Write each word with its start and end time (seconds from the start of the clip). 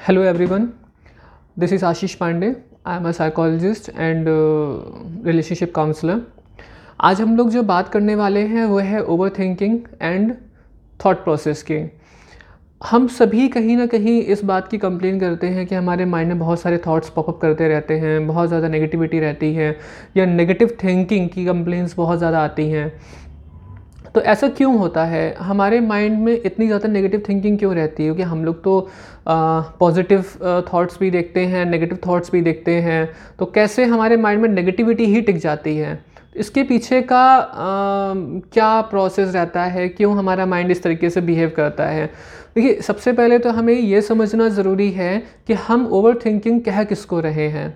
Everyone, 0.00 0.78
this 1.56 1.72
is 1.72 1.82
Ashish 1.82 2.16
Pandey. 2.16 2.62
I 2.86 2.96
am 2.96 3.04
a 3.04 3.12
psychologist 3.12 3.90
and 3.90 4.26
uh, 4.26 4.80
relationship 5.22 5.74
counselor. 5.74 6.20
आज 7.00 7.20
हम 7.20 7.36
लोग 7.36 7.50
जो 7.50 7.62
बात 7.62 7.88
करने 7.88 8.14
वाले 8.14 8.40
हैं 8.46 8.64
वो 8.64 8.78
है 8.78 9.02
over 9.04 9.30
thinking 9.38 9.78
and 10.02 10.32
thought 11.00 11.22
process 11.24 11.62
की 11.70 11.78
हम 12.80 13.06
सभी 13.08 13.48
कहीं 13.48 13.76
ना 13.76 13.86
कहीं 13.86 14.20
इस 14.22 14.44
बात 14.44 14.68
की 14.68 14.78
कंप्लेन 14.78 15.20
करते 15.20 15.48
हैं 15.48 15.66
कि 15.66 15.74
हमारे 15.74 16.04
माइंड 16.06 16.28
में 16.28 16.38
बहुत 16.38 16.60
सारे 16.60 16.78
थॉट्स 16.86 17.10
पॉपअप 17.10 17.38
करते 17.40 17.68
रहते 17.68 17.98
हैं 17.98 18.26
बहुत 18.26 18.48
ज़्यादा 18.48 18.68
नेगेटिविटी 18.68 19.20
रहती 19.20 19.54
है 19.54 19.76
या 20.16 20.26
नेगेटिव 20.26 20.76
थिंकिंग 20.84 21.28
की 21.28 21.44
कंप्लेंट्स 21.46 21.96
बहुत 21.96 22.18
ज़्यादा 22.18 22.44
आती 22.44 22.68
हैं 22.70 22.92
तो 24.14 24.20
ऐसा 24.22 24.48
क्यों 24.48 24.76
होता 24.78 25.04
है? 25.04 25.34
हमारे 25.40 25.80
माइंड 25.80 26.18
में 26.18 26.32
इतनी 26.34 26.66
ज़्यादा 26.66 26.88
नेगेटिव 26.88 27.22
थिंकिंग 27.28 27.58
क्यों 27.58 27.74
रहती 27.74 28.02
है? 28.02 28.06
क्योंकि 28.06 28.22
हम 28.22 28.44
लोग 28.44 28.62
तो 28.64 28.90
पॉजिटिव 29.80 30.24
थॉट्स 30.72 30.98
भी 31.00 31.10
देखते 31.10 31.44
हैं 31.46 31.64
नेगेटिव 31.66 31.98
थॉट्स 32.06 32.32
भी 32.32 32.40
देखते 32.42 32.74
हैं। 32.80 33.08
तो 33.38 33.46
कैसे 33.46 33.84
हमारे 33.84 34.16
माइंड 34.16 34.42
में 34.42 34.48
नेगेटिविटी 34.48 35.04
ही 35.04 35.20
टिक 35.20 35.38
जाती 35.38 35.76
है? 35.76 35.98
इसके 36.36 36.62
पीछे 36.62 37.00
का 37.02 37.20
आ, 37.20 38.14
क्या 38.52 38.80
प्रोसेस 38.80 39.34
रहता 39.34 39.64
है? 39.64 39.88
क्यों 39.88 40.16
हमारा 40.16 40.46
माइंड 40.46 40.70
इस 40.70 40.82
तरीके 40.82 41.10
से 41.10 41.20
बिहेव 41.20 41.52
करता 41.56 41.86
है? 41.86 42.06
देखिए 42.54 42.80
सबसे 42.82 43.12
पहले 43.12 43.38
तो 43.38 43.50
हमें 43.50 43.74
ये 43.74 44.00
समझना 44.02 44.48
ज़रूरी 44.48 44.90
है 44.90 45.18
कि 45.46 45.52
हम 45.66 45.86
ओवर 45.88 46.18
थिंकिंग 46.24 46.60
कह 46.62 46.82
किसको 46.84 47.20
रहे 47.20 47.48
हैं? 47.48 47.68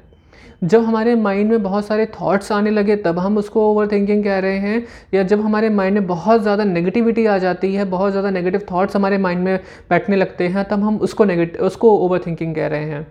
जब 0.65 0.85
हमारे 0.85 1.15
माइंड 1.17 1.51
में 1.51 1.63
बहुत 1.63 1.87
सारे 1.87 2.07
थॉट्स 2.15 2.51
आने 2.53 2.71
लगे, 2.71 2.97
तब 2.97 3.19
हम 3.19 3.39
उसको 3.39 3.69
ओवर 3.71 3.87
थिंकिंग 3.87 4.23
कह 4.25 4.39
रहे 4.39 4.59
हैं, 4.59 4.87
या 5.15 5.23
जब 5.23 5.41
हमारे 5.41 5.69
माइंड 5.71 5.95
में 5.95 6.07
बहुत 6.07 6.43
ज़्यादा 6.43 6.65
नेगेटिविटी 6.65 7.27
आ 7.27 7.37
जाती 7.39 7.75
है, 7.75 7.85
बहुत 7.87 8.11
ज़्यादा 8.11 8.31
नेगेटिव 8.31 8.67
थॉट्स 8.71 8.97
हमारे 8.97 9.19
माइंड 9.19 9.43
में 9.43 9.59
बैठने 9.91 10.17
लगते 10.17 10.49
हैं, 10.49 10.65
तब 10.65 10.83
हम 10.83 10.97
उसको 10.99 11.25
नेगेटिव 11.25 11.65
उसको 11.65 11.97
ओवर 11.99 12.21
थिंकिंग 12.27 12.55
कह 12.55 12.67
रहे 12.67 12.85
हैं। 12.85 13.07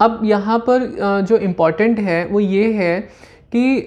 अब 0.00 0.20
यहाँ 0.24 0.58
पर 0.68 1.24
जो 1.28 1.36
इंपॉर्टेंट 1.38 1.98
है, 2.00 2.24
वो 2.26 2.40
ये 2.40 2.72
है 2.72 3.00
कि 3.52 3.86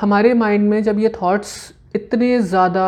हमारे 0.00 0.34
माइंड 0.34 0.68
में 0.70 0.82
जब 0.82 0.98
ये 0.98 1.08
थॉट्स 1.22 1.72
इतने 1.94 2.38
ज़्यादा 2.40 2.84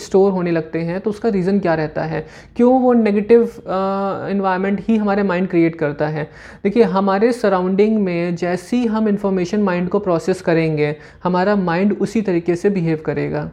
स्टोर 0.00 0.32
होने 0.32 0.50
लगते 0.50 0.80
हैं 0.80 1.00
तो 1.00 1.10
उसका 1.10 1.28
रीज़न 1.28 1.58
क्या 1.60 1.74
रहता 1.74 2.02
है? 2.04 2.24
क्यों 2.56 2.80
वो 2.82 2.92
नेगेटिव 2.92 3.42
इन्वायरमेंट 4.30 4.80
ही 4.88 4.96
हमारे 4.96 5.22
माइंड 5.22 5.48
क्रिएट 5.48 5.76
करता 5.76 6.08
है? 6.08 6.28
देखिए, 6.64 6.82
हमारे 6.84 7.32
सराउंडिंग 7.32 7.98
में 7.98 8.36
जैसी 8.36 8.84
हम 8.86 9.08
इंफॉर्मेशन 9.08 9.62
माइंड 9.62 9.88
को 9.88 9.98
प्रोसेस 9.98 10.40
करेंगे, 10.42 10.94
हमारा 11.24 11.56
माइंड 11.56 11.96
उसी 12.00 12.22
तरीके 12.22 12.56
से 12.56 12.70
बिहेव 12.70 13.02
करेगा। 13.06 13.50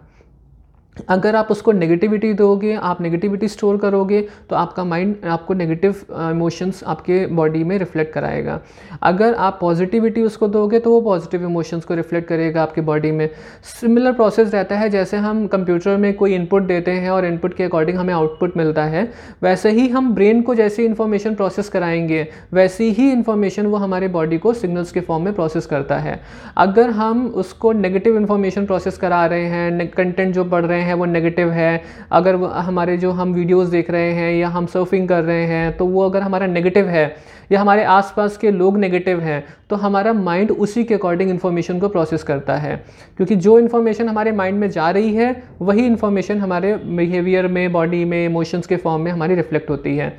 अगर 1.09 1.36
आप 1.36 1.47
उसको 1.52 1.72
नेगेटिविटी 1.72 2.33
दोगे, 2.33 2.73
आप 2.73 3.02
नेगेटिविटी 3.02 3.47
स्टोर 3.47 3.78
करोगे 3.78 4.22
तो 4.50 4.55
आपका 4.55 4.83
माइंड 4.83 5.16
आपको 5.28 5.53
नेगेटिव 5.53 5.95
इमोशंस 6.11 6.83
आपके 6.83 7.25
बॉडी 7.28 7.64
में 7.64 7.78
रिफ्लेक्ट 7.78 8.14
कराएगा। 8.14 8.59
अगर 9.03 9.33
आप 9.36 9.58
पॉजिटिविटी 9.61 10.23
उसको 10.23 10.47
दोगे 10.47 10.80
तो 10.80 10.92
वो 10.92 11.02
पॉजिटिव 11.02 11.44
इमोशंस 11.44 11.86
को 11.86 11.94
रिफ्लेक्ट 11.94 12.27
करेगा 12.27 12.61
आपकी 12.61 12.81
बॉडी 12.81 13.11
में। 13.11 13.30
सिमिलर 13.72 14.14
प्रोसेस 14.14 14.53
रहता 14.53 14.77
है, 14.77 14.89
जैसे 14.89 15.17
हम 15.17 15.45
कंप्यूटर 15.47 15.97
में 15.97 16.14
कोई 16.14 16.33
इनपुट 16.36 16.64
देते 16.64 16.92
हैं 16.92 17.09
और 17.09 17.25
इनपुट 17.25 17.53
के 17.53 17.64
अकॉर्डिंग 17.64 17.97
हमें 17.97 18.14
आउटपुट 18.14 18.58
मिलता 18.58 18.83
है, 18.86 19.03
वैसे 19.44 19.72
ही 19.72 19.88
हम 19.89 20.14
ब्रेन 20.16 20.42
को 20.42 20.55
जैसी 20.55 20.86
इन्फॉर्मेशन 20.86 21.36
प्रोसेस 21.36 21.70
कराएँगे, 21.70 22.27
वैसी 22.53 22.89
ही 22.92 23.11
इन्फॉर्मेशन 23.11 23.66
वो 23.66 23.77
हमारे 23.77 24.08
बॉडी 24.09 24.38
को 24.38 24.53
सिग्नल्स 24.53 24.92
के 24.92 25.00
फॉर्म 25.00 25.23
में 25.23 25.33
प्रोसेस 25.33 25.66
करता 25.66 25.97
है। 25.97 26.20
अगर 26.58 26.89
हम 26.92 27.25
उसको 27.36 27.72
नेगेटिव 27.72 28.17
इन्फॉर्मेशन 28.17 28.66
प्रोसेस 28.66 28.97
करा 28.97 29.25
रहे 29.25 29.45
हैं 29.45 29.88
कंटेंट 29.89 30.33
जो 30.36 30.44
पढ़ 30.45 30.66
रहे 30.66 30.81
हैं 30.81 30.89
वो 30.95 31.06
नेगेटिव 31.06 31.52
है। 31.52 31.82
अगर 32.12 32.36
हमारे 32.36 32.98
जो 32.98 33.12
हम 33.12 33.34
वीडियोस 33.34 33.68
देख 33.68 33.90
रहे 33.92 34.12
हैं 34.14 34.34
या 34.34 34.48
हम 34.48 34.66
सर्फिंग 34.66 35.08
कर 35.09 35.23
रहे 35.23 35.45
हैं 35.45 35.76
तो 35.78 35.86
वो 35.86 36.06
अगर 36.06 36.22
हमारा 36.22 36.48
नेगेटिव 36.48 36.88
है 36.88 37.16
या 37.52 37.62
हमारे 37.62 37.84
आसपास 37.84 38.38
के 38.38 38.52
लोग 38.52 38.77
नेगेटिव 38.77 39.20
हैं 39.20 39.44
तो 39.70 39.76
हमारा 39.76 40.14
माइंड 40.14 40.52
उसी 40.52 40.83
के 40.83 40.94
अकॉर्डिंग 40.94 41.30
इन्फॉर्मेशन 41.30 41.80
को 41.80 41.88
प्रोसेस 41.89 42.23
करता 42.23 42.55
है। 42.55 42.76
क्योंकि 43.17 43.36
जो 43.36 43.58
इन्फॉर्मेशन 43.60 44.10
हमारे 44.10 44.32
माइंड 44.32 44.60
में 44.60 44.70
जा 44.70 44.89
रही 44.89 45.14
है, 45.14 45.44
वही 45.61 45.86
इन्फॉर्मेशन 45.86 46.38
हमारे 46.38 46.76
बिहेवियर 46.76 47.48
में 47.48 47.71
बॉडी 47.71 48.04
में 48.06 48.26
इमोशंस 48.26 48.67
के 48.67 48.76
फॉर्म 48.76 49.02
में 49.02 49.11
हमारी 49.11 49.36
रिफ्लेक्ट 49.36 49.70
होती 49.70 49.98
है। 49.98 50.10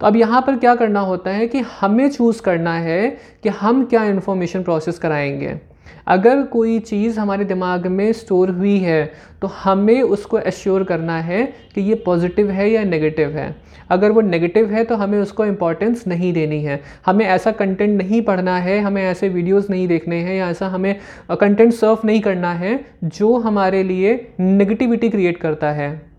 तो 0.00 0.06
अब 0.06 0.16
यहाँ 0.16 0.42
पर 0.42 0.56
क्या 0.56 0.74
करना 0.74 1.00
होता 1.00 1.30
है 1.30 1.46
कि 1.46 1.60
हमें 1.80 2.08
चूज़ 2.10 2.42
करना 2.42 2.74
है 2.74 3.08
कि 3.42 3.48
हम 3.48 3.84
क्या 3.84 4.04
इन्फॉर्मेशन 4.04 4.62
प्रोसेस 4.62 4.98
कराएँगे। 4.98 5.54
अगर 6.06 6.42
कोई 6.42 6.78
चीज़ 6.78 7.18
हमारे 7.20 7.44
दिमाग 7.44 7.86
में 7.86 8.12
स्टोर 8.12 8.50
हुई 8.50 8.78
है 8.78 9.04
तो 9.42 9.46
हमें 9.54 10.02
उसको 10.02 10.38
एश्योर 10.38 10.84
करना 10.84 11.18
है 11.20 11.42
कि 11.74 11.80
ये 11.80 11.94
पॉजिटिव 12.06 12.50
है 12.50 12.70
या 12.70 12.84
नेगेटिव 12.84 13.30
है। 13.30 13.54
अगर 13.90 14.10
वो 14.10 14.20
नेगेटिव 14.20 14.70
है 14.70 14.84
तो 14.84 14.96
हमें 14.96 15.18
उसको 15.18 15.44
इम्पॉर्टेंस 15.44 16.06
नहीं 16.06 16.32
देनी 16.32 16.62
है। 16.62 16.80
हमें 17.06 17.24
ऐसा 17.26 17.50
कंटेंट 17.52 17.96
नहीं 17.98 18.22
पढ़ना 18.22 18.56
है, 18.58 18.78
हमें 18.80 19.02
ऐसे 19.02 19.28
वीडियोस 19.28 19.70
नहीं 19.70 19.86
देखने 19.88 20.16
हैं, 20.16 20.34
या 20.34 20.48
ऐसा 20.50 20.68
हमें 20.68 20.94
कंटेंट 21.32 21.72
सर्व 21.72 21.98
नहीं 22.04 22.20
करना 22.20 22.52
है, 22.52 22.80
जो 23.04 23.36
हमारे 23.38 23.82
लिए 23.82 24.14
नेगेटिविटी 24.40 25.10
क्रिएट 25.10 25.36
करता 25.36 25.70
है। 25.72 26.15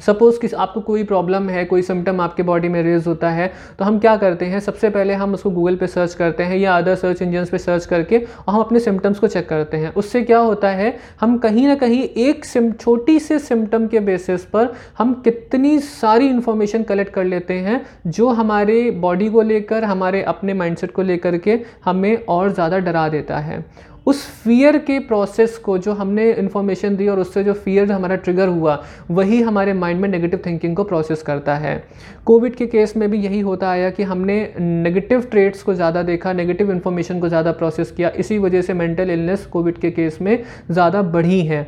सपोज़ 0.00 0.38
कि 0.40 0.48
आपको 0.48 0.80
कोई 0.80 1.04
प्रॉब्लम 1.04 1.48
है, 1.48 1.64
कोई 1.64 1.82
सिम्टम 1.82 2.20
आपके 2.20 2.42
बॉडी 2.42 2.68
में 2.68 2.82
रेज 2.82 3.06
होता 3.06 3.30
है 3.30 3.50
तो 3.78 3.84
हम 3.84 3.98
क्या 3.98 4.16
करते 4.16 4.44
हैं? 4.44 4.60
सबसे 4.60 4.90
पहले 4.90 5.14
हम 5.14 5.34
उसको 5.34 5.50
गूगल 5.50 5.76
पे 5.76 5.86
सर्च 5.86 6.14
करते 6.14 6.42
हैं 6.42 6.56
या 6.58 6.76
अदर 6.76 6.94
सर्च 6.96 7.22
इंजन्स 7.22 7.50
पे 7.50 7.58
सर्च 7.58 7.86
करके 7.86 8.18
और 8.18 8.54
हम 8.54 8.60
अपने 8.60 8.80
सिम्टम्स 8.80 9.18
को 9.18 9.26
चेक 9.28 9.48
करते 9.48 9.76
हैं। 9.76 9.92
उससे 9.94 10.22
क्या 10.22 10.38
होता 10.40 10.68
है? 10.70 10.96
हम 11.20 11.38
कहीं 11.38 11.66
ना 11.66 11.74
कहीं 11.76 12.02
एक 12.02 12.44
सिम 12.44 12.70
छोटी 12.72 13.18
से 13.20 13.38
सिम्टम 13.38 13.86
के 13.86 14.00
बेसिस 14.02 14.44
पर 14.46 14.72
हम 14.98 15.14
कितनी 15.24 15.78
सारी 15.80 16.28
इन्फॉर्मेशन 16.28 16.82
कलेक्ट 16.82 17.12
कर 17.14 17.24
लेते 17.24 17.54
हैं, 17.56 17.84
जो 18.06 18.28
हमारे 18.30 18.90
बॉडी 18.92 19.28
को 19.28 19.42
लेकर, 19.42 19.84
हमारे 19.84 20.22
अपने 20.24 20.54
माइंडसेट 20.54 20.92
को 20.92 21.02
लेकर 21.02 21.38
के 21.38 21.58
हमें 21.84 22.16
और 22.18 22.52
ज़्यादा 22.52 22.78
डरा 22.78 23.08
देता 23.08 23.38
है। 23.38 23.64
उस 24.06 24.24
फियर 24.42 24.76
के 24.78 24.98
प्रोसेस 24.98 25.56
को 25.58 25.76
जो 25.78 25.92
हमने 25.92 26.30
इन्फॉर्मेशन 26.32 26.96
दी 26.96 27.08
और 27.08 27.20
उससे 27.20 27.42
जो 27.44 27.52
फियर 27.54 27.92
हमारा 27.92 28.16
ट्रिगर 28.16 28.48
हुआ, 28.48 28.82
वही 29.10 29.40
हमारे 29.42 29.72
माइंड 29.74 30.00
में 30.00 30.08
नेगेटिव 30.08 30.40
थिंकिंग 30.46 30.76
को 30.76 30.84
प्रोसेस 30.84 31.22
करता 31.22 31.54
है। 31.54 31.82
कोविड 32.26 32.54
के 32.56 32.66
केस 32.66 32.96
में 32.96 33.10
भी 33.10 33.18
यही 33.18 33.40
होता 33.40 33.70
आया 33.70 33.90
कि 33.90 34.02
हमने 34.02 34.38
नेगेटिव 34.60 35.26
ट्रेड्स 35.30 35.62
को 35.62 35.74
ज़्यादा 35.74 36.02
देखा 36.02 36.32
नेगेटिव 36.32 36.70
इन्फॉर्मेशन 36.72 37.20
को 37.20 37.28
ज़्यादा 37.28 37.52
प्रोसेस 37.52 37.90
किया। 37.90 38.08
इसी 38.10 38.38
वजह 38.38 38.62
से 38.62 38.74
मेंटल 38.74 39.10
इलनेस 39.10 39.46
कोविड 39.46 39.78
के 39.78 39.90
केस 39.90 40.18
में 40.22 40.38
ज़्यादा 40.70 41.02
बढ़ी 41.02 41.40
है। 41.40 41.66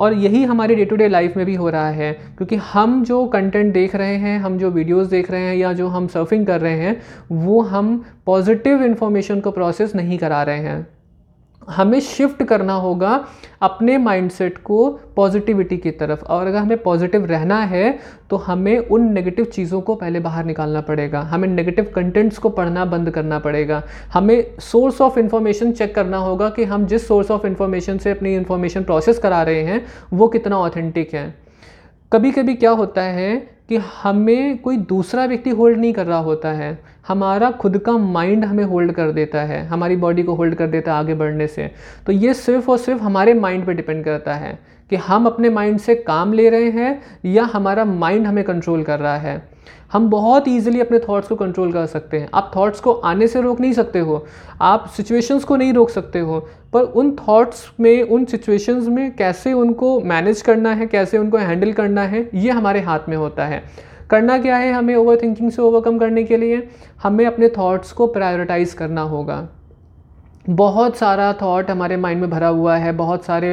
और 0.00 0.14
यही 0.14 0.44
हमारी 0.44 0.74
डे 0.74 0.84
टू 0.84 0.96
डे 0.96 1.08
लाइफ 1.08 1.36
में 1.36 1.44
भी 1.46 1.54
हो 1.54 1.68
रहा 1.70 1.88
है, 1.90 2.12
क्योंकि 2.36 2.56
हम 2.64 3.02
जो 3.04 3.24
कंटेंट 3.26 3.72
देख 3.74 3.94
रहे 3.96 4.16
हैं, 4.16 4.38
हम 4.38 4.58
जो 4.58 4.70
वीडियोस 4.70 5.06
देख 5.06 5.30
रहे 5.30 5.42
हैं 5.42 5.54
या 5.56 5.72
जो 5.72 5.88
हम 5.88 6.06
सर्फिंग 6.06 6.46
कर 6.46 6.60
रहे 6.60 6.76
हैं, 6.76 7.00
वो 7.32 7.60
हम 7.62 8.04
पॉजिटिव 8.26 8.82
इन्फॉर्मेशन 8.84 9.40
को 9.40 9.50
प्रोसेस 9.50 9.94
नहीं 9.94 10.18
करा 10.18 10.42
रहे 10.42 10.58
हैं। 10.58 10.86
हमें 11.68 11.98
शिफ्ट 12.00 12.42
करना 12.42 12.74
होगा 12.74 13.24
अपने 13.62 13.96
माइंडसेट 13.98 14.58
को 14.58 14.88
पॉजिटिविटी 15.16 15.76
की 15.76 15.90
तरफ़। 15.90 16.22
और 16.22 16.46
अगर 16.46 16.58
हमें 16.58 16.82
पॉजिटिव 16.82 17.24
रहना 17.26 17.58
है 17.64 17.98
तो 18.30 18.36
हमें 18.36 18.78
उन 18.78 19.12
नेगेटिव 19.12 19.44
चीज़ों 19.44 19.80
को 19.80 19.94
पहले 19.94 20.20
बाहर 20.20 20.44
निकालना 20.44 20.80
पड़ेगा। 20.80 21.20
हमें 21.20 21.48
नेगेटिव 21.48 21.92
कंटेंट्स 21.94 22.38
को 22.38 22.48
पढ़ना 22.50 22.84
बंद 22.84 23.10
करना 23.10 23.38
पड़ेगा। 23.38 23.82
हमें 24.12 24.58
सोर्स 24.60 25.00
ऑफ़ 25.00 25.18
इन्फॉर्मेशन 25.18 25.72
चेक 25.72 25.94
करना 25.94 26.18
होगा 26.18 26.48
कि 26.48 26.64
हम 26.64 26.86
जिस 26.86 27.06
सोर्स 27.08 27.30
ऑफ़ 27.30 27.46
इन्फॉर्मेशन 27.46 27.98
से 27.98 28.10
अपनी 28.10 28.34
इन्फॉर्मेशन 28.36 28.84
प्रोसेस 28.84 29.18
करा 29.18 29.42
रहे 29.42 29.62
हैं, 29.62 29.84
वो 30.12 30.28
कितना 30.28 30.58
ऑथेंटिक 30.58 31.14
है। 31.14 31.34
कभी 32.12 32.30
कभी 32.30 32.54
क्या 32.54 32.70
होता 32.70 33.02
है 33.02 33.51
कि 33.68 33.76
हमें 33.76 34.58
कोई 34.58 34.76
दूसरा 34.76 35.24
व्यक्ति 35.24 35.50
होल्ड 35.50 35.78
नहीं 35.78 35.92
कर 35.92 36.06
रहा 36.06 36.18
होता 36.18 36.52
है। 36.52 36.78
हमारा 37.08 37.50
खुद 37.50 37.78
का 37.78 37.92
माइंड 37.92 38.44
हमें 38.44 38.64
होल्ड 38.64 38.92
कर 38.92 39.12
देता 39.12 39.42
है। 39.42 39.66
हमारी 39.66 39.96
बॉडी 39.96 40.22
को 40.22 40.34
होल्ड 40.34 40.54
कर 40.54 40.66
देता 40.66 40.92
है 40.92 40.98
आगे 40.98 41.14
बढ़ने 41.14 41.46
से। 41.46 41.70
तो 42.06 42.12
ये 42.12 42.34
सिर्फ़ 42.34 42.70
और 42.70 42.78
सिर्फ़ 42.78 43.02
हमारे 43.02 43.34
माइंड 43.34 43.66
पे 43.66 43.74
डिपेंड 43.74 44.04
करता 44.04 44.34
है। 44.34 44.58
कि 44.92 44.96
हम 44.96 45.26
अपने 45.26 45.50
माइंड 45.50 45.78
से 45.78 45.94
काम 45.94 46.32
ले 46.32 46.50
रहे 46.50 46.70
हैं 46.70 47.02
या 47.24 47.44
हमारा 47.44 47.84
माइंड 47.84 48.26
हमें 48.26 48.44
कंट्रोल 48.44 48.82
कर 48.82 48.98
रहा 48.98 49.16
है। 49.16 49.48
हम 49.92 50.10
बहुत 50.10 50.48
ईजिली 50.48 50.80
अपने 50.80 50.98
थॉट्स 50.98 51.28
को 51.28 51.36
कंट्रोल 51.36 51.72
कर 51.72 51.86
सकते 51.86 52.18
हैं। 52.18 52.28
आप 52.34 52.52
थॉट्स 52.56 52.80
को 52.80 52.92
आने 52.92 53.26
से 53.26 53.40
रोक 53.40 53.60
नहीं 53.60 53.72
सकते 53.72 53.98
हो। 53.98 54.26
आप 54.60 54.88
सिचुएशंस 54.88 55.44
को 55.44 55.56
नहीं 55.56 55.72
रोक 55.72 55.90
सकते 55.90 56.18
हो। 56.18 56.48
पर 56.72 56.82
उन 56.82 57.16
थॉट्स 57.28 57.72
में, 57.80 58.02
उन 58.02 58.24
सिचुएशंस 58.24 58.88
में 58.88 59.16
कैसे 59.16 59.52
उनको 59.52 60.00
मैनेज 60.00 60.42
करना 60.42 60.70
है, 60.70 60.86
कैसे 60.86 61.18
उनको 61.18 61.36
हैंडल 61.36 61.72
करना 61.72 62.02
है, 62.02 62.30
ये 62.34 62.50
हमारे 62.50 62.80
हाथ 62.80 63.00
में 63.08 63.16
होता 63.16 63.44
है। 63.44 63.62
करना 64.10 64.38
क्या 64.38 64.56
है? 64.56 64.72
हमें 64.72 64.96
ओवर 64.96 65.16
थिंकिंग 65.22 65.50
से 65.50 65.62
ओवरकम 65.62 65.98
करने 65.98 66.24
के 66.24 66.36
लिए 66.36 66.68
हमें 67.02 67.26
अपने 67.26 67.48
थॉट्स 67.48 67.92
को 67.92 68.06
प्रायोरिटाइज़ 68.06 68.76
करना 68.76 69.02
होगा। 69.02 69.48
बहुत 70.44 70.96
सारा 70.96 71.32
थॉट 71.32 71.70
हमारे 71.70 71.96
माइंड 71.96 72.20
में 72.20 72.30
भरा 72.30 72.48
हुआ 72.48 72.76
है, 72.76 72.92
बहुत 72.92 73.24
सारे 73.24 73.52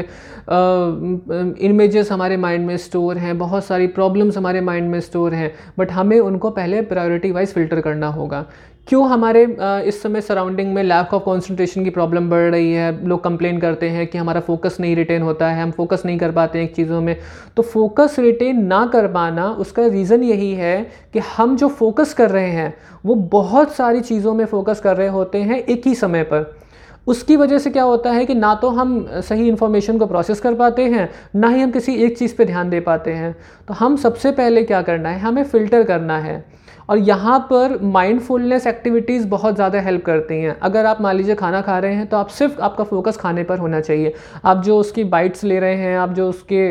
इमेजेस 1.61 2.11
हमारे 2.11 2.37
माइंड 2.37 2.65
में 2.67 2.75
स्टोर 2.77 3.17
हैं, 3.17 3.37
बहुत 3.37 3.65
सारी 3.65 3.87
प्रॉब्लम्स 3.89 4.37
हमारे 4.37 4.61
माइंड 4.61 4.89
में 4.89 4.99
स्टोर 5.01 5.33
हैं 5.33 5.51
बट 5.79 5.91
हमें 5.91 6.19
उनको 6.19 6.49
पहले 6.51 6.81
प्रायोरिटी 6.83 7.31
वाइज 7.31 7.53
फ़िल्टर 7.53 7.81
करना 7.81 8.07
होगा। 8.07 8.45
क्यों 8.87 9.07
हमारे 9.09 9.43
इस 9.87 10.01
समय 10.01 10.21
सराउंडिंग 10.21 10.73
में 10.73 10.81
लैक 10.83 11.13
ऑफ़ 11.13 11.23
कंसंट्रेशन 11.23 11.83
की 11.83 11.89
प्रॉब्लम 11.89 12.29
बढ़ 12.29 12.49
रही 12.51 12.71
है, 12.73 13.07
लोग 13.07 13.23
कंप्लेन 13.23 13.59
करते 13.59 13.89
हैं 13.89 14.05
कि 14.07 14.17
हमारा 14.17 14.39
फोकस 14.39 14.77
नहीं 14.79 14.95
रिटेन 14.95 15.21
होता 15.21 15.47
है, 15.47 15.61
हम 15.63 15.71
फोकस 15.71 16.03
नहीं 16.05 16.17
कर 16.17 16.31
पाते 16.31 16.59
हैं 16.59 16.73
चीज़ों 16.73 17.01
में 17.01 17.15
तो 17.57 17.63
फोकस 17.63 18.15
रिटेन 18.19 18.65
ना 18.65 18.85
कर 18.93 19.07
पाना, 19.07 19.45
उसका 19.49 19.85
रीज़न 19.87 20.23
यही 20.23 20.53
है 20.53 20.81
कि 21.13 21.19
हम 21.37 21.55
जो 21.57 21.67
फोकस 21.69 22.13
कर 22.13 22.29
रहे 22.31 22.49
हैं, 22.49 22.73
वो 23.05 23.15
बहुत 23.15 23.75
सारी 23.75 24.01
चीज़ों 24.01 24.33
में 24.33 24.45
फोकस 24.45 24.79
कर 24.79 24.97
रहे 24.97 25.07
होते 25.09 25.41
हैं 25.41 25.59
एक 25.59 25.87
ही 25.87 25.95
समय 25.95 26.23
पर। 26.23 26.51
उसकी 27.09 27.35
वजह 27.35 27.57
से 27.57 27.69
क्या 27.69 27.83
होता 27.83 28.11
है 28.11 28.25
कि 28.25 28.35
ना 28.35 28.53
तो 28.55 28.69
हम 28.71 29.05
सही 29.19 29.47
इन्फॉर्मेशन 29.47 29.97
को 29.97 30.05
प्रोसेस 30.05 30.39
कर 30.39 30.53
पाते 30.55 30.85
हैं, 30.85 31.09
ना 31.35 31.49
ही 31.49 31.61
हम 31.61 31.71
किसी 31.71 31.95
एक 31.95 32.17
चीज़ 32.17 32.35
पे 32.35 32.45
ध्यान 32.45 32.69
दे 32.69 32.79
पाते 32.81 33.11
हैं। 33.13 33.35
तो 33.67 33.73
हम 33.73 33.95
सबसे 33.97 34.31
पहले 34.33 34.63
क्या 34.63 34.81
करना 34.81 35.09
है, 35.09 35.19
हमें 35.19 35.43
फ़िल्टर 35.45 35.83
करना 35.85 36.17
है। 36.19 36.43
और 36.89 36.97
यहाँ 36.97 37.39
पर 37.49 37.77
माइंडफुलनेस 37.85 38.65
एक्टिविटीज़ 38.67 39.25
बहुत 39.29 39.55
ज़्यादा 39.55 39.79
हेल्प 39.81 40.03
करती 40.05 40.35
हैं। 40.35 40.55
अगर 40.59 40.85
आप 40.85 41.01
मान 41.01 41.15
लीजिए 41.15 41.35
खाना 41.35 41.59
खा 41.61 41.77
रहे 41.79 41.93
हैं 41.95 42.05
तो 42.09 42.17
आप 42.17 42.27
सिर्फ़ 42.29 42.61
आपका 42.61 42.83
फोकस 42.83 43.17
खाने 43.17 43.43
पर 43.43 43.57
होना 43.59 43.81
चाहिए। 43.81 44.13
आप 44.45 44.63
जो 44.63 44.77
उसकी 44.77 45.03
बाइट्स 45.05 45.43
ले 45.43 45.59
रहे 45.59 45.75
हैं, 45.75 45.97
आप 45.97 46.13
जो 46.13 46.27
उसके 46.29 46.65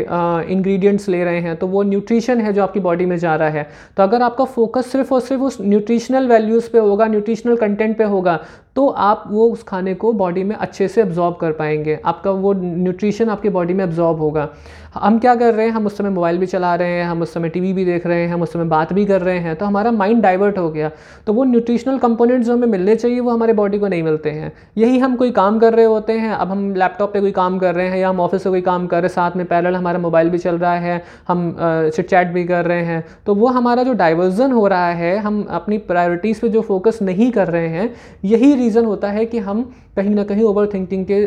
इंग्रेडिएंट्स 0.52 1.08
ले 1.08 1.22
रहे 1.24 1.40
हैं 1.40 1.54
तो 1.56 1.66
वो 1.66 1.82
न्यूट्रिशन 1.84 2.40
है 2.40 2.52
जो 2.52 2.62
आपकी 2.62 2.80
बॉडी 2.80 3.06
में 3.06 3.16
जा 3.18 3.34
रहा 3.36 3.48
है। 3.48 3.66
तो 3.96 4.02
अगर 4.02 4.22
आपका 4.22 4.44
फोकस 4.46 4.90
सिर्फ़ 4.92 5.14
और 5.14 5.20
सिर्फ़ 5.20 5.42
उस 5.42 5.58
न्यूट्रिशनल 5.60 6.26
वैल्यूज़ 6.28 6.70
पे 6.70 6.78
होगा 6.78 7.06
न्यूट्रिशनल 7.06 7.56
कंटेंट 7.56 7.96
पे 7.98 8.04
होगा 8.06 8.38
तो 8.78 8.86
आप 8.88 9.24
वो 9.28 9.48
उस 9.50 9.62
खाने 9.62 9.94
को 9.94 10.12
बॉडी 10.12 10.42
में 10.44 10.54
अच्छे 10.56 10.88
से 10.88 11.00
अब्जॉर्ब 11.00 11.36
कर 11.36 11.52
पाएँगे। 11.52 11.98
आपका 12.04 12.30
वो 12.30 12.52
न्यूट्रिशन 12.52 13.28
आपकी 13.28 13.48
बॉडी 13.48 13.74
में 13.74 13.84
अब्जॉर्ब 13.84 14.18
होगा। 14.18 14.48
हम 14.94 15.18
क्या 15.18 15.34
कर 15.34 15.54
रहे 15.54 15.66
हैं? 15.66 15.72
हम 15.72 15.86
उस 15.86 15.96
समय 15.98 16.10
मोबाइल 16.10 16.38
भी 16.38 16.46
चला 16.46 16.74
रहे 16.74 16.92
हैं, 16.92 17.04
हम 17.04 17.22
उस 17.22 17.32
समय 17.34 17.48
टीवी 17.48 17.72
भी 17.72 17.84
देख 17.84 18.06
रहे 18.06 18.20
हैं, 18.20 18.28
हम 18.28 18.42
उस 18.42 18.52
समय 18.52 18.64
बात 18.64 18.92
भी 18.92 19.04
कर 19.06 19.22
रहे 19.22 19.38
हैं। 19.38 19.54
तो 19.56 19.66
हमारा 19.66 19.90
माइंड 19.92 20.22
डाइवर्ट 20.22 20.58
हो 20.58 20.68
गया। 20.70 20.90
तो 21.26 21.32
वो 21.32 21.44
न्यूट्रिशनल 21.44 21.98
कंपोनेंट्स 21.98 22.46
जो 22.46 22.52
हमें 22.52 22.66
मिलने 22.68 22.94
चाहिए, 22.96 23.20
वो 23.20 23.30
हमारे 23.30 23.52
बॉडी 23.52 23.78
को 23.78 23.88
नहीं 23.88 24.02
मिलते 24.02 24.30
हैं। 24.30 24.52
यही 24.78 24.98
हम 24.98 25.16
कोई 25.16 25.30
काम 25.30 25.58
कर 25.58 25.74
रहे 25.74 25.84
होते 25.84 26.12
हैं। 26.12 26.30
अब 26.30 26.50
हम 26.50 26.74
लैपटॉप 26.74 27.12
पर 27.14 27.20
कोई 27.20 27.30
काम 27.30 27.58
कर 27.58 27.74
रहे 27.74 27.88
हैं 27.88 27.98
या 27.98 28.08
हम 28.08 28.20
ऑफ़िस 28.20 28.42
से 28.42 28.50
कोई 28.50 28.60
काम 28.60 28.86
कर 28.86 28.96
रहे 28.96 29.08
हैं, 29.08 29.14
साथ 29.14 29.36
में 29.36 29.44
पैरल 29.46 29.76
हमारा 29.76 29.98
मोबाइल 29.98 30.30
भी 30.30 30.38
चल 30.38 30.58
रहा 30.58 30.74
है, 30.76 31.02
हम 31.28 31.56
चिट 31.60 32.06
चैट 32.06 32.28
भी 32.28 32.44
कर 32.44 32.64
रहे 32.64 32.82
हैं। 32.82 33.04
तो 33.26 33.34
वो 33.34 33.46
हमारा 33.48 33.82
जो 33.82 33.92
डाइवर्जन 33.94 34.52
हो 34.52 34.66
रहा 34.66 34.90
है, 34.92 35.16
हम 35.18 35.46
अपनी 35.50 35.78
प्रायोरिटीज़ 35.78 36.40
पर 36.42 36.48
जो 36.48 36.62
फोकस 36.62 36.98
नहीं 37.02 37.30
कर 37.30 37.48
रहे 37.48 37.68
हैं, 37.68 37.92
यही 38.24 38.54
रीज़न 38.68 38.84
होता 38.84 39.10
है 39.10 39.24
कि 39.26 39.38
हम 39.38 39.62
कहीं 39.96 40.14
ना 40.14 40.24
कहीं 40.24 40.42
ओवर 40.44 40.66
थिंकिंग 40.74 41.04
के 41.10 41.20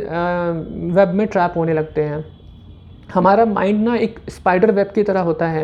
वेब 0.95 1.13
में 1.15 1.27
ट्रैप 1.27 1.53
होने 1.57 1.73
लगते 1.73 2.03
हैं। 2.03 2.25
हमारा 3.13 3.45
माइंड 3.45 3.83
ना 3.83 3.95
एक 3.97 4.19
स्पाइडर 4.29 4.71
वेब 4.71 4.91
की 4.95 5.03
तरह 5.03 5.21
होता 5.21 5.47
है। 5.47 5.63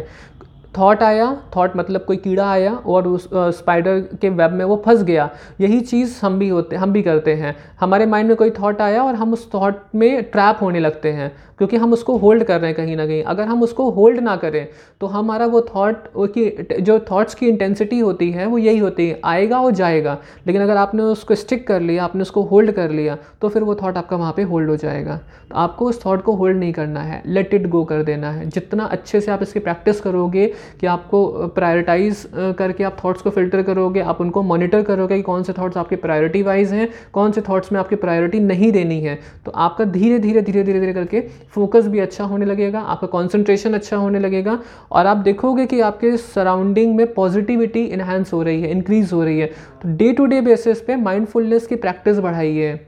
थॉट 0.73 1.03
आया 1.03 1.25
थॉट 1.55 1.75
मतलब 1.77 2.03
कोई 2.03 2.17
कीड़ा 2.17 2.49
आया 2.49 2.73
और 2.73 3.07
उस 3.07 3.29
स्पाइडर 3.33 3.99
के 4.21 4.29
वेब 4.31 4.51
में 4.51 4.63
वो 4.65 4.81
फंस 4.85 5.03
गया। 5.03 5.29
यही 5.61 5.79
चीज़ 5.81 6.19
हम 6.21 6.37
भी 6.39 6.49
होते, 6.49 6.75
हम 6.75 6.93
भी 6.93 7.01
करते 7.01 7.33
हैं। 7.33 7.55
हमारे 7.79 8.05
माइंड 8.05 8.27
में 8.27 8.35
कोई 8.37 8.49
थॉट 8.51 8.81
आया 8.81 9.03
और 9.03 9.15
हम 9.15 9.33
उस 9.33 9.49
थॉट 9.53 9.81
में 9.95 10.23
ट्रैप 10.23 10.57
होने 10.61 10.79
लगते 10.79 11.11
हैं, 11.11 11.31
क्योंकि 11.57 11.77
हम 11.77 11.93
उसको 11.93 12.17
होल्ड 12.17 12.43
कर 12.43 12.59
रहे 12.59 12.67
हैं 12.67 12.75
कहीं 12.77 12.95
ना 12.97 13.05
कहीं। 13.07 13.23
अगर 13.23 13.45
हम 13.45 13.63
उसको 13.63 13.89
होल्ड 13.91 14.19
ना 14.19 14.35
करें 14.35 14.67
तो 15.01 15.07
हमारा 15.07 15.45
वो 15.45 15.61
थॉट 15.65 16.03
की, 16.17 16.81
जो 16.81 16.99
थॉट्स 17.11 17.35
की 17.35 17.47
इंटेंसिटी 17.47 17.99
होती 17.99 18.29
है, 18.31 18.45
वो 18.45 18.57
यही 18.57 18.77
होती 18.77 19.07
है, 19.09 19.19
आएगा 19.25 19.59
और 19.59 19.71
जाएगा। 19.73 20.17
लेकिन 20.47 20.61
अगर 20.61 20.77
आपने 20.77 21.03
उसको 21.03 21.35
स्टिक 21.35 21.67
कर 21.67 21.81
लिया, 21.81 22.03
आपने 22.03 22.21
उसको 22.21 22.41
होल्ड 22.43 22.71
कर 22.71 22.91
लिया 22.91 23.17
तो 23.41 23.49
फिर 23.49 23.63
वो 23.63 23.75
थॉट 23.75 23.97
आपका 23.97 24.15
वहाँ 24.15 24.33
पे 24.33 24.43
होल्ड 24.43 24.69
हो 24.69 24.75
जाएगा। 24.77 25.17
तो 25.49 25.55
आपको 25.55 25.85
उस 25.85 26.05
थॉट 26.05 26.21
को 26.23 26.33
होल्ड 26.33 26.57
नहीं 26.57 26.73
करना 26.73 27.01
है। 27.01 27.21
लेट 27.27 27.53
इट 27.53 27.67
गो 27.69 27.83
कर 27.85 28.03
देना 28.03 28.31
है। 28.31 28.45
जितना 28.47 28.85
अच्छे 28.85 29.21
से 29.21 29.31
आप 29.31 29.41
इसकी 29.41 29.59
प्रैक्टिस 29.59 30.01
करोगे 30.01 30.51
कि 30.79 30.87
आपको 30.87 31.47
प्रायोरिटाइज 31.47 32.25
करके 32.57 32.83
आप 32.83 32.97
थॉट्स 33.03 33.21
को 33.21 33.29
फ़िल्टर 33.29 33.61
करोगे, 33.63 33.99
आप 34.01 34.21
उनको 34.21 34.43
मॉनिटर 34.43 34.83
करोगे 34.83 35.15
कि 35.15 35.21
कौन 35.23 35.43
से 35.43 35.53
थॉट्स 35.53 35.77
आपके 35.77 35.95
प्रायोरिटी 35.97 36.41
वाइज 36.43 36.73
हैं, 36.73 36.87
कौन 37.13 37.31
से 37.31 37.41
थॉट्स 37.41 37.71
में 37.71 37.79
आपकी 37.79 37.95
प्रायोरिटी 37.97 38.39
नहीं 38.39 38.71
देनी 38.71 38.99
है। 39.01 39.17
तो 39.45 39.51
आपका 39.51 39.85
धीरे 39.85 40.19
धीरे 40.19 40.41
धीरे 40.41 40.63
धीरे 40.63 40.79
धीरे 40.79 40.93
करके 40.93 41.21
फोकस 41.51 41.87
भी 41.87 41.99
अच्छा 41.99 42.23
होने 42.23 42.45
लगेगा, 42.45 42.79
आपका 42.79 43.07
कॉन्सेंट्रेशन 43.07 43.73
अच्छा 43.73 43.97
होने 43.97 44.19
लगेगा 44.19 44.59
और 44.91 45.05
आप 45.05 45.17
देखोगे 45.19 45.65
कि 45.65 45.79
आपके 45.81 46.15
सराउंडिंग 46.17 46.95
में 46.95 47.13
पॉजिटिविटी 47.13 47.85
इन्हांस 47.85 48.33
हो 48.33 48.41
रही 48.43 48.61
है 48.61 48.71
इंक्रीज़ 48.71 49.13
हो 49.15 49.23
रही 49.23 49.39
है। 49.39 49.47
तो 49.47 49.95
डे 49.97 50.11
टू 50.13 50.25
डे 50.25 50.41
बेसिस 50.41 50.81
पे 50.81 50.95
माइंडफुलनेस 50.97 51.67
की 51.67 51.75
प्रैक्टिस 51.77 52.19
बढ़ाइए। 52.19 52.79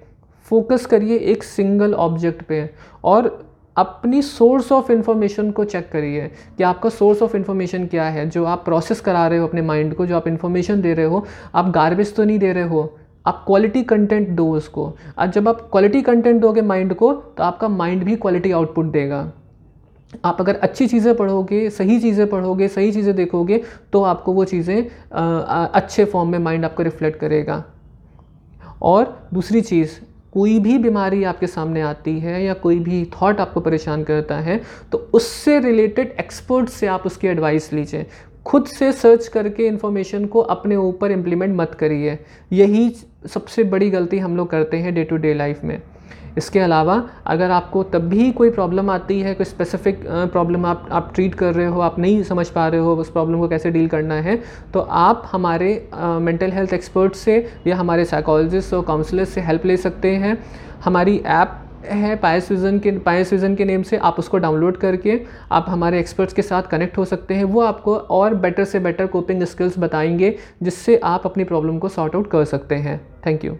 फोकस 0.47 0.85
करिए 0.85 1.17
एक 1.31 1.43
सिंगल 1.43 1.93
ऑब्जेक्ट 1.95 2.41
पे 2.43 2.69
और 3.03 3.27
अपनी 3.79 4.21
सोर्स 4.21 4.71
ऑफ़ 4.71 4.91
इन्फॉर्मेशन 4.91 5.51
को 5.51 5.63
चेक 5.65 5.89
करिए 5.91 6.29
कि 6.57 6.63
आपका 6.63 6.89
सोर्स 6.91 7.21
ऑफ़ 7.21 7.35
इन्फॉर्मेशन 7.37 7.85
क्या 7.87 8.05
है, 8.05 8.29
जो 8.29 8.45
आप 8.45 8.63
प्रोसेस 8.65 9.01
करा 9.01 9.27
रहे 9.27 9.39
हो 9.39 9.47
अपने 9.47 9.61
माइंड 9.63 9.93
को, 9.95 10.05
जो 10.05 10.15
आप 10.15 10.27
इन्फॉर्मेशन 10.27 10.81
दे 10.81 10.93
रहे 10.93 11.05
हो, 11.05 11.25
आप 11.55 11.69
गार्बेज 11.71 12.15
तो 12.15 12.23
नहीं 12.23 12.39
दे 12.39 12.53
रहे 12.53 12.67
हो, 12.67 12.81
आप 13.25 13.43
क्वालिटी 13.47 13.83
कंटेंट 13.83 14.29
दो 14.29 14.49
उसको। 14.53 14.93
और 15.19 15.27
जब 15.27 15.47
आप 15.49 15.61
क्वालिटी 15.71 16.01
कंटेंट 16.01 16.41
दोगे 16.41 16.61
माइंड 16.63 16.93
को 16.93 17.13
तो 17.13 17.43
आपका 17.43 17.67
माइंड 17.69 18.03
भी 18.03 18.15
क्वालिटी 18.17 18.51
आउटपुट 18.51 18.85
देगा। 18.91 19.31
आप 20.25 20.37
अगर 20.39 20.55
अच्छी 20.57 20.87
चीज़ें 20.87 21.15
पढ़ोगे, 21.15 21.69
सही 21.69 21.99
चीज़ें 21.99 22.29
पढ़ोगे, 22.29 22.67
सही 22.67 22.91
चीज़ें 22.91 23.15
देखोगे 23.15 23.61
तो 23.93 24.01
आपको 24.03 24.33
वो 24.33 24.45
चीज़ें 24.45 24.85
अच्छे 25.11 26.05
फॉर्म 26.05 26.29
में 26.29 26.39
माइंड 26.39 26.65
आपको 26.65 26.83
रिफ्लेक्ट 26.83 27.19
करेगा। 27.19 27.63
और 28.81 29.27
दूसरी 29.33 29.61
चीज़ 29.61 29.99
कोई 30.33 30.57
भी 30.59 30.77
बीमारी 30.77 31.23
आपके 31.23 31.47
सामने 31.47 31.81
आती 31.81 32.17
है 32.19 32.43
या 32.43 32.53
कोई 32.53 32.79
भी 32.79 33.03
थॉट 33.13 33.39
आपको 33.39 33.59
परेशान 33.59 34.03
करता 34.03 34.37
है 34.39 34.61
तो 34.91 34.97
उससे 35.13 35.59
रिलेटेड 35.59 36.15
एक्सपर्ट 36.19 36.69
से 36.69 36.87
आप 36.87 37.05
उसकी 37.05 37.27
एडवाइस 37.27 37.71
लीजिए। 37.73 38.05
खुद 38.45 38.65
से 38.65 38.91
सर्च 38.91 39.27
करके 39.27 39.67
इन्फॉर्मेशन 39.67 40.25
को 40.25 40.39
अपने 40.41 40.75
ऊपर 40.75 41.11
इम्प्लीमेंट 41.11 41.55
मत 41.55 41.75
करिए। 41.79 42.17
यही 42.51 42.89
सबसे 43.27 43.63
बड़ी 43.65 43.89
गलती 43.89 44.19
हम 44.19 44.37
लोग 44.37 44.49
करते 44.49 44.77
हैं 44.77 44.93
डे 44.95 45.03
टू 45.03 45.17
डे 45.17 45.33
लाइफ 45.33 45.63
में। 45.63 45.81
इसके 46.38 46.59
अलावा, 46.59 47.03
अगर 47.25 47.51
आपको 47.51 47.83
तब 47.83 48.07
भी 48.09 48.31
कोई 48.31 48.50
प्रॉब्लम 48.50 48.89
आती 48.89 49.19
है, 49.21 49.33
कोई 49.35 49.45
स्पेसिफिक 49.45 50.03
प्रॉब्लम 50.07 50.65
आप 50.65 50.88
आप 50.91 51.11
ट्रीट 51.15 51.35
कर 51.35 51.53
रहे 51.53 51.65
हो, 51.65 51.79
आप 51.81 52.00
नहीं 52.00 52.21
समझ 52.23 52.47
पा 52.50 52.67
रहे 52.67 52.81
हो 52.81 52.95
उस 52.95 53.09
प्रॉब्लम 53.11 53.39
को 53.39 53.47
कैसे 53.47 53.71
डील 53.71 53.88
करना 53.88 54.15
है 54.15 54.41
तो 54.73 54.79
आप 54.79 55.29
हमारे 55.31 55.71
मेंटल 55.94 56.51
हेल्थ 56.51 56.73
एक्सपर्ट 56.73 57.15
से 57.15 57.45
या 57.67 57.75
हमारे 57.75 58.06
साइकोलॉजिस्ट 58.06 58.73
और 58.73 58.83
काउंसलर 58.85 59.25
से 59.25 59.41
हेल्प 59.41 59.65
ले 59.65 59.77
सकते 59.77 60.15
हैं। 60.15 60.38
हमारी 60.83 61.17
ऐप 61.27 61.59
है 61.85 62.15
पायस 62.15 62.50
विज़न 62.51 62.79
के 62.79 62.91
पायस 63.00 63.31
विज़न 63.33 63.56
के 63.56 63.65
नेम 63.65 63.83
से, 63.83 63.97
आप 63.97 64.19
उसको 64.19 64.38
डाउनलोड 64.38 64.77
करके 64.77 65.19
आप 65.51 65.65
हमारे 65.69 66.00
एक्सपर्ट्स 66.00 66.33
के 66.33 66.41
साथ 66.41 66.63
कनेक्ट 66.71 66.97
हो 66.97 67.06
सकते 67.06 67.33
हैं। 67.33 67.44
वो 67.45 67.61
आपको 67.61 67.95
और 67.95 68.35
बेटर 68.35 68.63
से 68.65 68.79
बेटर 68.79 69.07
कोपिंग 69.07 69.44
स्किल्स 69.45 69.79
बताएँगे, 69.79 70.35
जिससे 70.63 70.97
आप 71.06 71.25
अपनी 71.25 71.44
प्रॉब्लम 71.44 71.77
को 71.77 71.89
सॉर्ट 71.89 72.15
आउट 72.15 72.31
कर 72.31 72.45
सकते 72.45 72.75
हैं। 72.77 73.00
Thank 73.25 73.45
you 73.45 73.57